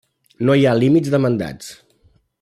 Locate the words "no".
0.47-0.55